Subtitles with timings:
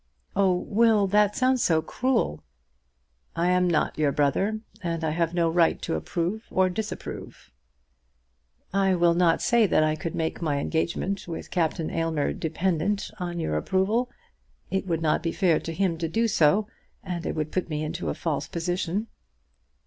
[0.35, 2.43] "Oh, Will; that sounds so cruel!"
[3.35, 7.51] "I am not your brother, and I have no right to approve or disapprove."
[8.73, 13.39] "I will not say that I could make my engagement with Captain Aylmer dependent on
[13.39, 14.09] your approval.
[14.71, 16.65] It would not be fair to him to do so,
[17.03, 19.05] and it would put me into a false position."